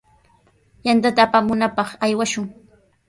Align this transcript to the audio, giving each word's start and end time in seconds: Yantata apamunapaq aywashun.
Yantata 0.85 1.19
apamunapaq 1.25 1.89
aywashun. 2.05 2.45